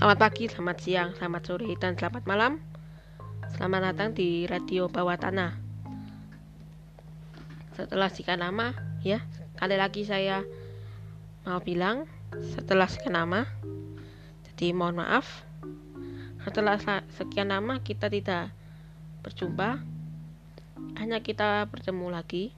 [0.00, 2.56] Selamat pagi, selamat siang, selamat sore, dan selamat malam.
[3.52, 5.52] Selamat datang di Radio Bawah Tanah.
[7.76, 8.72] Setelah sekian nama,
[9.04, 9.20] ya,
[9.60, 10.40] kali lagi saya
[11.44, 12.08] mau bilang
[12.56, 13.44] setelah sekian nama.
[14.48, 15.44] Jadi mohon maaf.
[16.48, 16.80] Setelah
[17.20, 18.56] sekian nama kita tidak
[19.20, 19.84] berjumpa.
[20.96, 22.56] Hanya kita bertemu lagi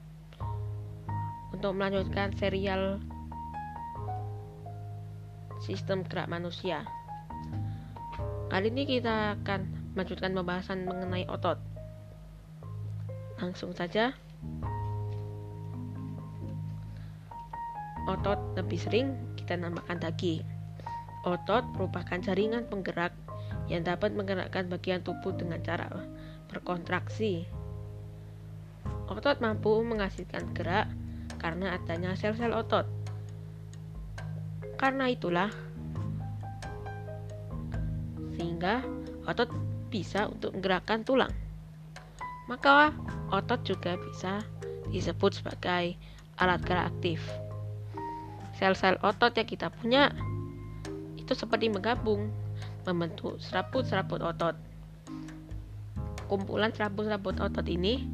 [1.50, 3.02] untuk melanjutkan serial
[5.58, 7.01] sistem gerak manusia.
[8.52, 9.60] Kali ini kita akan
[9.96, 11.56] melanjutkan pembahasan mengenai otot.
[13.40, 14.12] Langsung saja.
[18.04, 20.44] Otot lebih sering kita namakan daging.
[21.24, 23.16] Otot merupakan jaringan penggerak
[23.72, 25.88] yang dapat menggerakkan bagian tubuh dengan cara
[26.52, 27.48] berkontraksi.
[29.08, 30.92] Otot mampu menghasilkan gerak
[31.40, 32.84] karena adanya sel-sel otot.
[34.76, 35.48] Karena itulah,
[38.62, 38.86] sehingga
[39.26, 39.50] otot
[39.90, 41.34] bisa untuk menggerakkan tulang.
[42.46, 42.94] Maka
[43.34, 44.38] otot juga bisa
[44.94, 45.98] disebut sebagai
[46.38, 47.18] alat gerak aktif.
[48.54, 50.14] Sel-sel otot yang kita punya
[51.18, 52.30] itu seperti menggabung
[52.86, 54.54] membentuk serabut-serabut otot.
[56.30, 58.06] Kumpulan serabut-serabut otot ini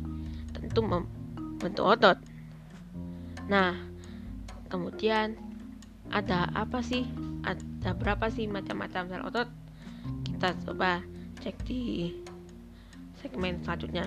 [0.57, 2.17] tentu membentuk otot.
[3.53, 3.77] Nah,
[4.73, 5.37] kemudian
[6.09, 7.05] ada apa sih?
[7.45, 9.68] Ada berapa sih macam-macam sel otot?
[10.39, 11.03] Kita coba
[11.43, 12.15] cek di
[13.19, 14.07] segmen selanjutnya.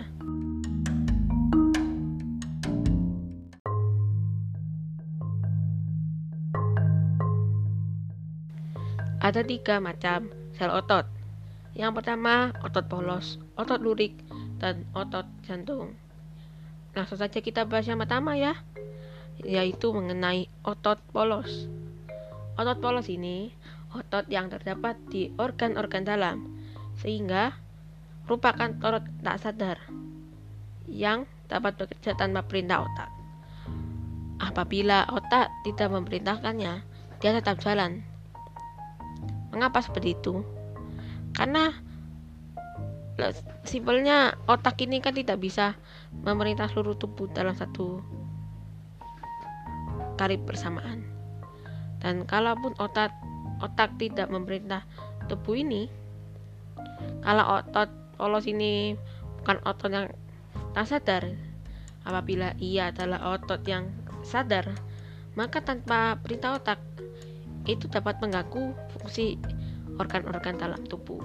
[9.20, 11.04] Ada tiga macam sel otot.
[11.76, 14.16] Yang pertama otot polos otot lurik
[14.56, 16.00] dan otot jantung.
[16.96, 18.56] Langsung saja kita bahas yang pertama ya
[19.44, 21.68] yaitu mengenai otot polos.
[22.56, 23.52] Otot polos ini
[23.92, 26.38] otot yang terdapat di organ-organ dalam,
[27.00, 27.56] sehingga
[28.28, 29.78] merupakan otot tak sadar
[30.88, 33.10] yang dapat bekerja tanpa perintah otak.
[34.42, 36.74] Apabila otak tidak memerintahkannya,
[37.22, 38.02] dia tetap jalan.
[39.54, 40.42] Mengapa seperti itu?
[41.36, 41.70] Karena
[43.68, 45.78] simpelnya otak ini kan tidak bisa
[46.26, 48.02] memerintah seluruh tubuh dalam satu
[50.18, 51.06] kali bersamaan.
[52.02, 53.14] Dan kalaupun otak
[53.62, 54.84] otak tidak memerintah
[55.30, 55.88] tubuh ini
[57.22, 58.98] kalau otot polos ini
[59.42, 60.08] bukan otot yang
[60.74, 61.24] tak sadar
[62.06, 63.90] apabila ia adalah otot yang
[64.26, 64.74] sadar
[65.38, 66.82] maka tanpa perintah otak
[67.70, 69.38] itu dapat mengganggu fungsi
[70.02, 71.22] organ-organ dalam tubuh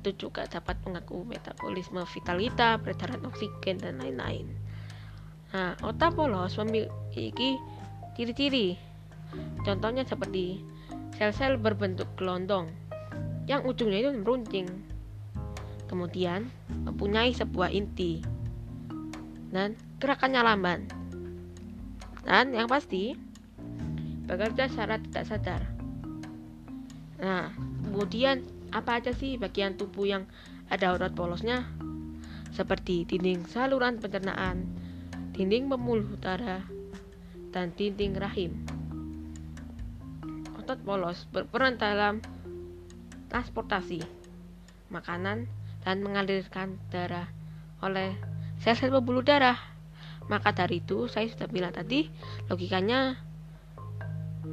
[0.00, 4.48] itu juga dapat mengganggu metabolisme vitalita, peredaran oksigen, dan lain-lain.
[5.52, 7.60] Nah, otak polos memiliki
[8.16, 8.80] ciri-ciri.
[9.60, 10.64] Contohnya seperti
[11.20, 12.72] sel-sel berbentuk gelondong
[13.44, 14.64] yang ujungnya itu meruncing.
[15.84, 18.24] Kemudian mempunyai sebuah inti
[19.52, 20.88] dan gerakannya lamban.
[22.24, 23.12] Dan yang pasti
[24.24, 25.62] bekerja secara tidak sadar.
[27.20, 27.52] Nah,
[27.84, 28.40] kemudian
[28.72, 30.24] apa aja sih bagian tubuh yang
[30.72, 31.68] ada otot polosnya?
[32.56, 34.64] Seperti dinding saluran pencernaan,
[35.36, 36.64] dinding pembuluh darah,
[37.52, 38.79] dan dinding rahim
[40.60, 42.20] otot polos berperan dalam
[43.32, 44.04] transportasi
[44.92, 45.48] makanan
[45.80, 47.24] dan mengalirkan darah
[47.80, 48.12] oleh
[48.60, 49.56] sel-sel pembuluh darah.
[50.28, 52.06] Maka dari itu saya sudah bilang tadi
[52.46, 53.18] logikanya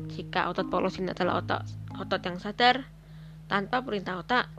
[0.09, 1.61] jika otot polos ini adalah otot
[2.01, 2.87] otot yang sadar
[3.45, 4.49] tanpa perintah otak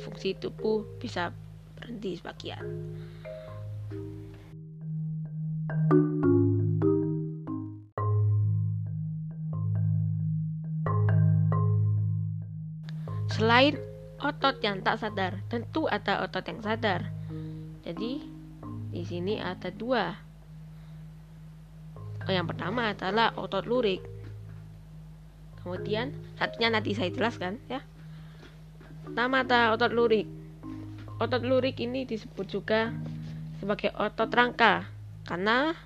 [0.00, 1.34] fungsi tubuh bisa
[1.76, 2.64] berhenti sebagian.
[13.30, 13.78] Selain
[14.18, 17.08] otot yang tak sadar, tentu ada otot yang sadar.
[17.86, 18.26] Jadi
[18.90, 20.12] di sini ada dua.
[22.26, 24.02] Oh, yang pertama adalah otot lurik.
[25.62, 27.80] Kemudian satunya nanti saya jelaskan ya.
[29.06, 30.26] Pertama ada otot lurik.
[31.20, 32.90] Otot lurik ini disebut juga
[33.60, 34.88] sebagai otot rangka
[35.28, 35.76] karena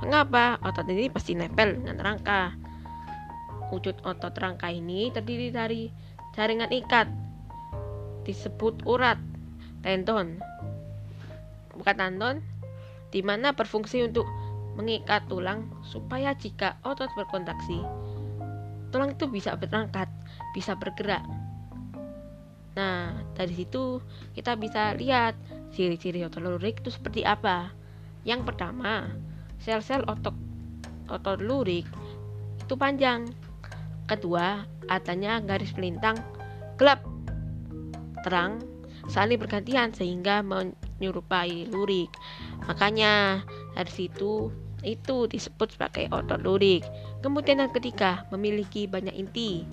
[0.00, 2.56] mengapa otot ini pasti nempel dengan rangka.
[3.72, 5.88] Wujud otot rangka ini terdiri dari
[6.36, 7.08] jaringan ikat.
[8.24, 9.18] Disebut urat.
[9.82, 10.38] Tendon.
[11.76, 12.40] Bukan tendon.
[13.12, 14.24] Di mana berfungsi untuk
[14.76, 17.84] mengikat tulang supaya jika otot berkontraksi
[18.92, 20.06] tulang itu bisa berangkat
[20.52, 21.24] bisa bergerak.
[22.76, 24.04] Nah dari situ
[24.36, 25.36] kita bisa lihat
[25.72, 27.72] ciri-ciri otot lurik itu seperti apa.
[28.22, 29.08] Yang pertama
[29.60, 30.36] sel-sel otot
[31.08, 31.88] otot lurik
[32.60, 33.26] itu panjang
[34.12, 36.20] Kedua, adanya garis pelintang
[36.76, 37.00] gelap
[38.20, 38.60] terang
[39.08, 42.12] saling bergantian sehingga menyerupai lurik.
[42.68, 43.40] Makanya
[43.72, 44.52] dari situ
[44.84, 46.84] itu disebut sebagai otot lurik.
[47.24, 49.64] Kemudian yang ketiga, memiliki banyak inti.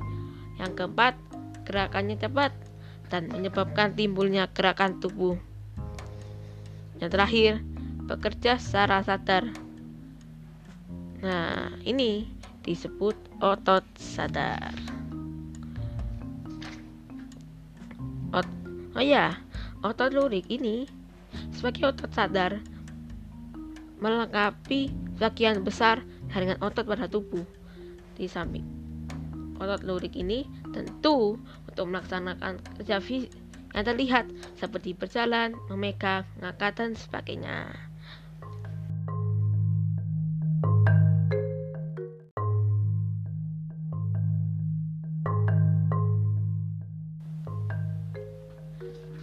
[0.55, 1.19] Yang keempat,
[1.67, 2.55] gerakannya cepat
[3.11, 5.35] dan menyebabkan timbulnya gerakan tubuh.
[7.03, 7.51] Yang terakhir,
[8.07, 9.51] bekerja secara sadar.
[11.19, 12.31] Nah, ini
[12.63, 14.75] disebut otot sadar.
[18.35, 18.47] Ot
[18.95, 19.39] oh ya,
[19.79, 20.83] otot lurik ini
[21.55, 22.59] sebagai otot sadar
[23.99, 27.43] melengkapi bagian besar jaringan otot pada tubuh
[28.15, 28.67] di samping.
[29.59, 33.31] Otot lurik ini tentu untuk melaksanakan kerja fisik
[33.75, 34.25] yang terlihat
[34.57, 37.88] seperti berjalan, memegang, mengangkat, dan sebagainya.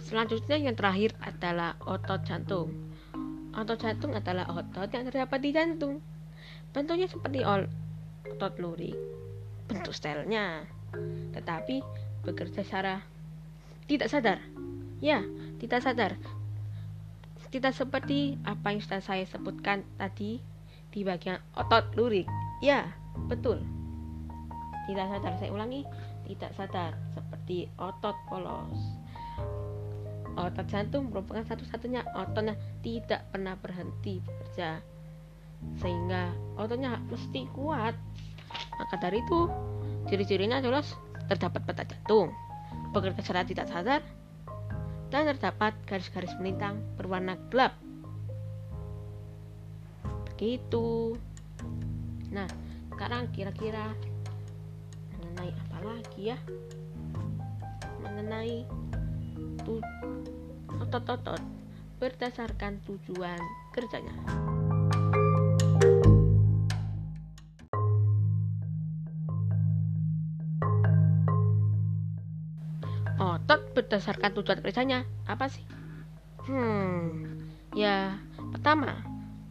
[0.07, 2.71] Selanjutnya yang terakhir adalah otot jantung.
[3.51, 5.99] Otot jantung adalah otot yang terdapat di jantung.
[6.71, 8.95] Bentuknya seperti otot lurik,
[9.67, 10.63] bentuk stylenya,
[11.35, 11.83] tetapi
[12.23, 13.03] bekerja secara
[13.91, 14.39] tidak sadar.
[15.03, 15.27] Ya,
[15.59, 16.15] tidak sadar.
[17.51, 20.39] Tidak seperti apa yang sudah saya sebutkan tadi
[20.95, 22.31] di bagian otot lurik.
[22.63, 22.95] Ya,
[23.27, 23.59] betul.
[24.87, 25.83] Tidak sadar, saya ulangi,
[26.31, 29.03] tidak sadar seperti otot polos
[30.37, 34.79] otot jantung merupakan satu-satunya otot yang tidak pernah berhenti bekerja.
[35.81, 37.97] Sehingga ototnya mesti kuat.
[38.77, 39.49] Maka dari itu
[40.05, 40.93] ciri-cirinya jelas
[41.27, 42.29] terdapat peta jantung.
[42.93, 44.01] Bekerja secara tidak sadar
[45.09, 47.73] dan terdapat garis-garis melintang berwarna gelap.
[50.33, 51.17] Begitu.
[52.29, 52.47] Nah
[52.93, 53.93] sekarang kira-kira
[55.17, 56.37] mengenai apa lagi ya?
[58.05, 58.65] Mengenai
[60.87, 61.43] otot-otot
[61.99, 63.35] berdasarkan tujuan
[63.75, 64.15] kerjanya.
[73.19, 75.67] Otot berdasarkan tujuan kerjanya apa sih?
[76.47, 77.35] Hmm,
[77.75, 78.15] ya
[78.55, 79.03] pertama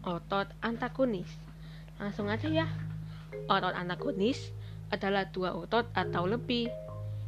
[0.08, 1.28] otot antagonis.
[2.00, 2.66] Langsung aja ya.
[3.44, 4.40] Otot antagonis
[4.88, 6.72] adalah dua otot atau lebih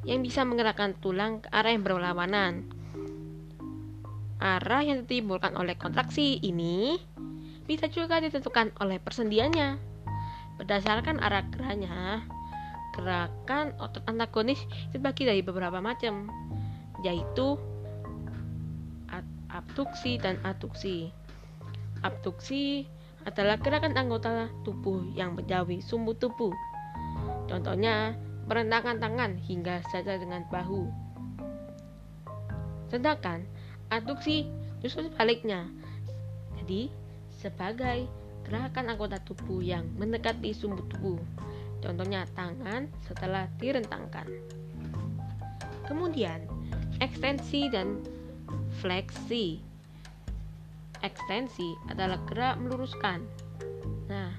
[0.08, 2.77] yang bisa menggerakkan tulang ke arah yang berlawanan
[4.38, 6.94] Arah yang ditimbulkan oleh kontraksi ini
[7.66, 9.76] bisa juga ditentukan oleh persendiannya.
[10.58, 12.22] Berdasarkan arah geraknya,
[12.94, 14.58] gerakan otot antagonis
[14.90, 16.30] dibagi dari beberapa macam,
[17.02, 17.58] yaitu
[19.48, 21.10] abduksi dan aduksi.
[22.04, 22.86] Abduksi
[23.26, 26.54] adalah gerakan anggota tubuh yang menjauhi sumbu tubuh.
[27.50, 28.14] Contohnya,
[28.46, 30.88] merentangkan tangan hingga saja dengan bahu.
[32.88, 33.44] Sedangkan
[33.88, 34.44] Aduksi
[34.84, 35.64] justru sebaliknya.
[36.60, 36.92] Jadi,
[37.32, 38.04] sebagai
[38.44, 41.20] gerakan anggota tubuh yang mendekati sumbu tubuh.
[41.78, 44.26] Contohnya tangan setelah direntangkan.
[45.86, 46.44] Kemudian,
[47.00, 48.02] ekstensi dan
[48.82, 49.62] fleksi.
[51.00, 53.22] Ekstensi adalah gerak meluruskan.
[54.10, 54.34] Nah,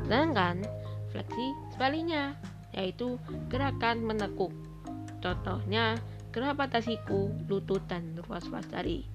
[0.00, 0.62] sedangkan
[1.10, 2.38] fleksi sebaliknya,
[2.72, 3.18] yaitu
[3.50, 4.54] gerakan menekuk.
[5.18, 5.98] Contohnya,
[6.34, 9.06] gerak pada siku, lutut, dan ruas-ruas jari.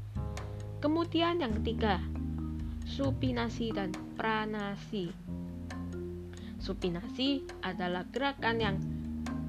[0.79, 1.99] Kemudian yang ketiga,
[2.87, 5.11] supinasi dan pranasi.
[6.63, 8.79] Supinasi adalah gerakan yang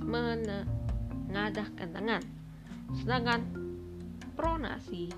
[0.03, 2.27] menengadahkan tangan.
[2.99, 3.47] Sedangkan
[4.35, 5.15] pronasi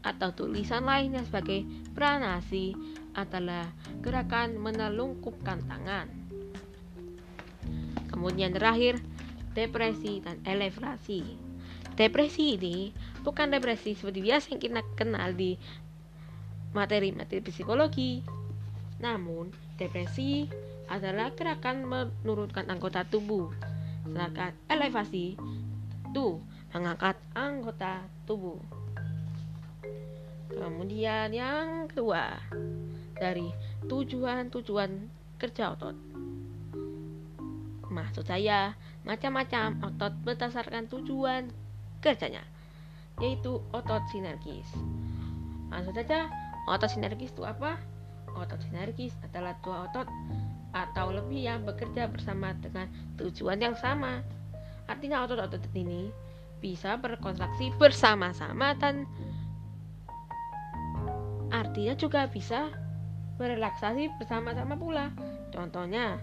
[0.00, 2.72] atau tulisan lainnya sebagai pranasi
[3.12, 3.68] adalah
[4.00, 6.08] gerakan menelungkupkan tangan.
[8.08, 8.96] Kemudian terakhir,
[9.52, 11.49] depresi dan elevasi.
[12.00, 15.60] Depresi ini bukan depresi seperti biasa yang kita kenal di
[16.72, 18.24] materi-materi psikologi.
[19.04, 20.48] Namun, depresi
[20.88, 23.52] adalah gerakan menurunkan anggota tubuh.
[24.08, 25.36] Sedangkan elevasi
[26.08, 26.26] itu
[26.72, 28.56] mengangkat anggota tubuh.
[30.56, 32.40] Kemudian yang kedua,
[33.20, 33.52] dari
[33.84, 34.90] tujuan-tujuan
[35.36, 35.96] kerja otot.
[37.92, 38.72] Maksud saya,
[39.04, 41.59] macam-macam otot berdasarkan tujuan
[42.00, 42.42] kerjanya
[43.20, 44.66] yaitu otot sinergis.
[45.68, 46.26] Langsung saja,
[46.66, 47.76] otot sinergis itu apa?
[48.32, 50.08] Otot sinergis adalah dua otot
[50.72, 52.88] atau lebih yang bekerja bersama dengan
[53.20, 54.24] tujuan yang sama.
[54.88, 56.10] Artinya otot-otot ini
[56.58, 59.04] bisa berkontraksi bersama-sama dan
[61.52, 62.72] artinya juga bisa
[63.36, 65.12] berelaksasi bersama-sama pula.
[65.50, 66.18] Contohnya,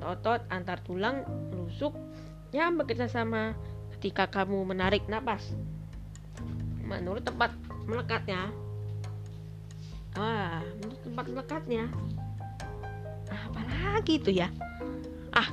[0.00, 1.22] otot antar tulang
[1.54, 1.92] rusuk
[2.50, 3.54] yang bekerja sama
[4.00, 5.44] ketika kamu menarik napas.
[6.88, 7.52] Menurut tempat
[7.84, 8.48] melekatnya,
[10.16, 11.84] ah, menurut tempat melekatnya,
[13.28, 14.48] apalagi itu ya?
[15.36, 15.52] Ah,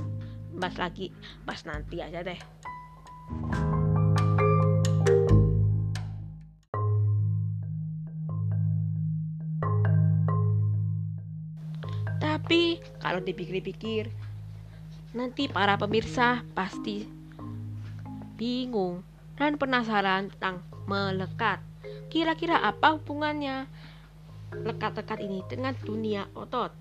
[0.55, 1.11] bahas lagi,
[1.43, 2.39] bahas nanti aja deh.
[12.15, 14.07] Tapi kalau dipikir-pikir,
[15.11, 17.16] nanti para pemirsa pasti
[18.37, 19.01] bingung
[19.35, 21.59] dan penasaran tentang melekat.
[22.07, 23.67] Kira-kira apa hubungannya
[24.53, 26.71] lekat-lekat ini dengan dunia otot?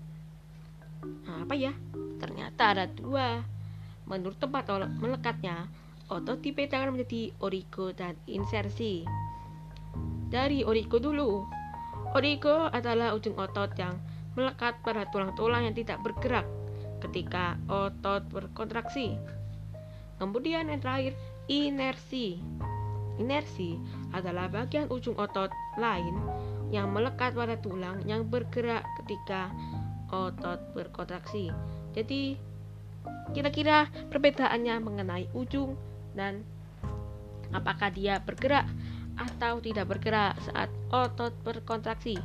[1.03, 1.73] Nah, apa ya?
[2.17, 3.43] Ternyata ada dua.
[4.07, 5.67] Menurut tempat melekatnya,
[6.07, 9.03] otot dibedakan menjadi origo dan insersi.
[10.31, 11.43] Dari origo dulu.
[12.15, 13.99] Origo adalah ujung otot yang
[14.39, 16.47] melekat pada tulang-tulang yang tidak bergerak
[17.03, 19.19] ketika otot berkontraksi.
[20.17, 21.13] Kemudian yang terakhir,
[21.47, 22.39] inersi.
[23.17, 23.79] Inersi
[24.13, 25.49] adalah bagian ujung otot
[25.81, 26.15] lain
[26.69, 29.49] yang melekat pada tulang yang bergerak ketika
[30.13, 31.49] otot berkontraksi.
[31.97, 32.37] Jadi,
[33.33, 35.73] kira-kira perbedaannya mengenai ujung
[36.13, 36.43] dan
[37.51, 38.67] apakah dia bergerak
[39.17, 42.19] atau tidak bergerak saat otot berkontraksi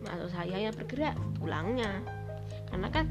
[0.00, 2.00] maksud saya yang bergerak tulangnya
[2.72, 3.06] karena kan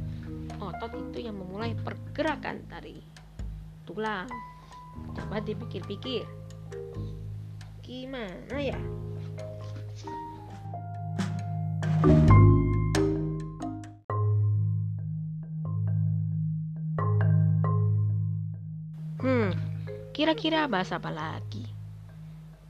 [0.58, 2.98] otot itu yang memulai pergerakan dari
[3.86, 4.26] tulang
[5.16, 6.24] coba dipikir-pikir
[7.84, 8.80] gimana ya
[19.20, 19.52] Hmm,
[20.16, 21.68] kira-kira bahas apa lagi?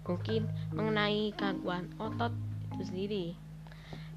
[0.02, 2.34] Mungkin mengenai gangguan otot
[2.74, 3.26] itu sendiri.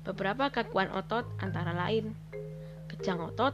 [0.01, 2.17] Beberapa gangguan otot antara lain
[2.89, 3.53] kejang otot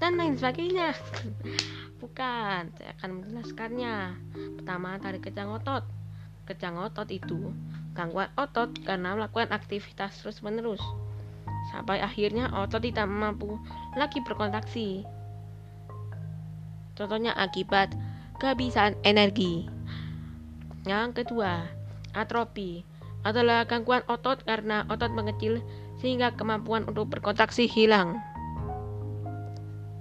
[0.00, 0.96] dan lain sebagainya.
[2.04, 3.96] Bukan, saya akan menjelaskannya.
[4.60, 5.88] Pertama dari kejang otot.
[6.44, 7.48] Kejang otot itu
[7.96, 10.82] gangguan otot karena melakukan aktivitas terus-menerus
[11.72, 13.56] sampai akhirnya otot tidak mampu
[13.96, 15.08] lagi berkontraksi.
[16.92, 17.96] Contohnya akibat
[18.36, 19.64] kehabisan energi.
[20.84, 21.64] Yang kedua,
[22.12, 22.84] atrofi
[23.24, 25.64] adalah gangguan otot karena otot mengecil
[26.04, 28.20] sehingga kemampuan untuk berkontraksi hilang.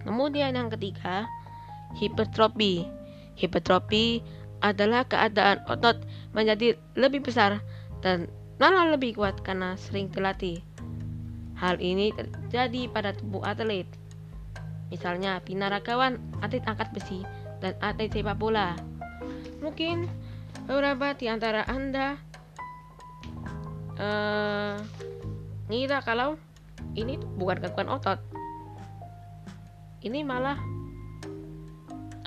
[0.03, 1.31] Kemudian yang ketiga,
[1.97, 2.85] hipertrofi.
[3.38, 4.21] Hipertrofi
[4.63, 7.59] adalah keadaan otot menjadi lebih besar
[8.00, 8.31] dan
[8.62, 10.62] malah lebih kuat karena sering dilatih.
[11.57, 13.88] Hal ini terjadi pada tubuh atlet.
[14.91, 17.25] Misalnya binaragawan, atlet angkat besi,
[17.63, 18.77] dan atlet sepak bola.
[19.63, 20.05] Mungkin
[20.67, 22.19] beberapa di antara Anda
[23.97, 24.75] uh,
[25.71, 26.35] ngira kalau
[26.93, 28.19] ini bukan gangguan otot
[30.03, 30.59] ini malah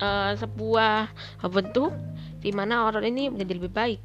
[0.01, 1.09] uh, sebuah
[1.49, 1.93] bentuk
[2.41, 4.01] di mana otot ini menjadi lebih baik.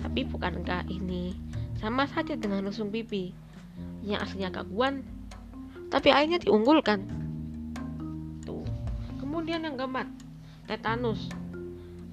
[0.00, 1.34] Tapi bukankah ini.
[1.78, 3.34] Sama saja dengan nusung pipi
[4.04, 5.04] yang aslinya gangguan
[5.94, 7.06] tapi akhirnya diunggulkan.
[8.42, 8.66] Tuh.
[9.22, 10.10] Kemudian yang keempat
[10.66, 11.30] tetanus.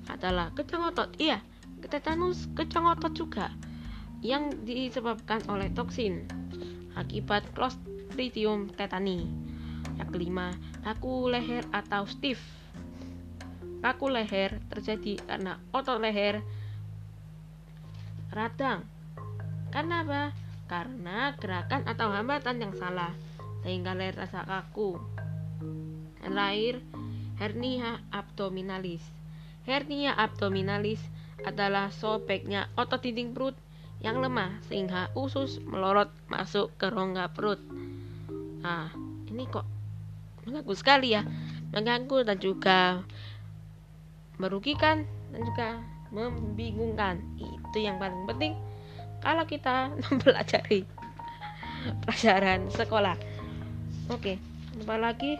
[0.05, 1.39] Adalah kecang otot iya
[1.81, 3.49] tetanus kecang otot juga
[4.21, 6.29] yang disebabkan oleh toksin
[6.93, 9.25] akibat Clostridium tetani.
[9.97, 10.53] Yang kelima,
[10.85, 12.39] kaku leher atau stiff.
[13.81, 16.45] Kaku leher terjadi karena otot leher
[18.31, 18.85] radang.
[19.73, 20.23] Karena apa?
[20.69, 23.11] Karena gerakan atau hambatan yang salah
[23.65, 24.99] sehingga leher terasa kaku.
[26.21, 26.75] Yang terakhir,
[27.41, 29.03] hernia abdominalis.
[29.65, 31.01] Hernia abdominalis
[31.41, 33.57] adalah sobeknya otot dinding perut
[34.01, 37.61] yang lemah sehingga usus melorot masuk ke rongga perut.
[38.61, 38.89] Nah,
[39.29, 39.65] ini kok
[40.45, 41.21] mengganggu sekali ya,
[41.73, 42.79] mengganggu dan juga
[44.41, 45.67] merugikan dan juga
[46.11, 47.21] membingungkan.
[47.39, 48.53] Itu yang paling penting
[49.21, 50.83] kalau kita mempelajari
[52.05, 53.15] pelajaran sekolah.
[54.11, 54.37] Oke,
[54.83, 55.39] apa lagi?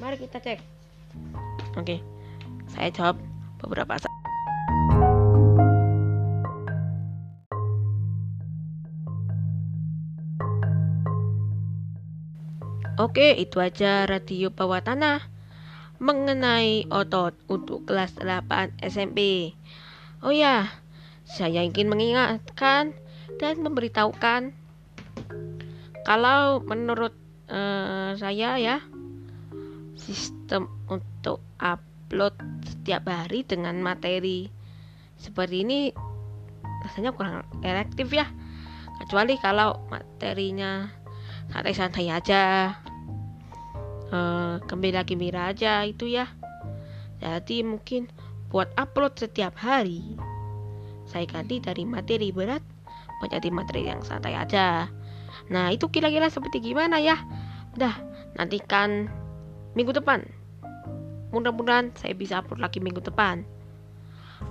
[0.00, 0.58] Mari kita cek.
[1.76, 2.00] Oke,
[2.72, 3.20] saya jawab
[3.60, 3.94] beberapa
[13.00, 15.24] Oke, itu aja radio bawah tanah
[16.04, 19.52] mengenai otot untuk kelas 8 SMP.
[20.20, 20.68] Oh ya,
[21.24, 22.92] saya ingin mengingatkan
[23.40, 24.52] dan memberitahukan
[26.04, 27.16] kalau menurut
[27.48, 28.84] uh, saya ya
[29.96, 32.36] sistem untuk upload
[32.68, 34.52] setiap hari dengan materi
[35.16, 35.88] seperti ini
[36.84, 38.28] rasanya kurang efektif ya
[39.00, 41.00] kecuali kalau materinya
[41.48, 42.74] santai-santai aja
[44.10, 46.28] uh, gembira-gembira aja itu ya.
[47.20, 48.08] Jadi mungkin
[48.50, 50.18] buat upload setiap hari
[51.10, 52.62] saya ganti dari materi berat
[53.18, 54.86] menjadi materi yang santai aja.
[55.50, 57.18] Nah itu kira-kira seperti gimana ya?
[57.74, 57.98] Udah
[58.38, 59.10] nantikan
[59.74, 60.22] minggu depan.
[61.34, 63.42] Mudah-mudahan saya bisa upload lagi minggu depan.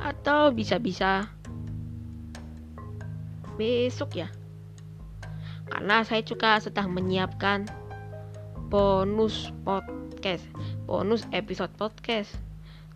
[0.03, 1.31] Atau bisa-bisa
[3.55, 4.27] besok ya.
[5.71, 7.67] Karena saya juga sedang menyiapkan
[8.69, 10.45] bonus podcast
[10.85, 12.37] bonus episode podcast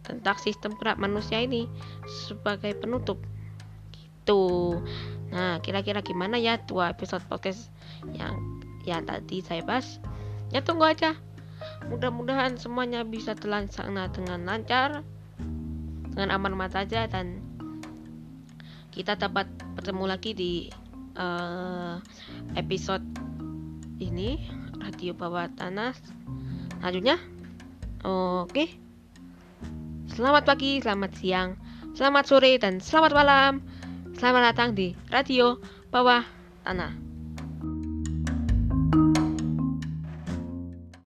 [0.06, 1.66] tentang sistem gerak manusia ini
[2.06, 3.18] sebagai penutup.
[3.90, 4.78] Gitu.
[5.34, 7.74] Nah kira-kira gimana ya dua episode podcast
[8.14, 8.38] yang
[8.86, 9.98] yang tadi saya bahas?
[10.54, 11.18] Ya tunggu aja.
[11.90, 15.02] Mudah-mudahan semuanya bisa terlaksana dengan lancar
[16.14, 17.42] dengan aman-aman saja dan
[18.94, 20.54] kita dapat bertemu lagi di
[21.18, 21.98] uh,
[22.54, 23.02] episode
[23.98, 25.96] ini radio bawah tanah.
[26.84, 27.18] Selanjutnya
[28.04, 28.66] oke.
[30.12, 31.58] Selamat pagi selamat siang
[31.94, 33.54] selamat sore dan selamat malam.
[34.20, 35.58] Selamat datang di radio
[35.90, 36.22] bawah
[36.68, 37.13] tanah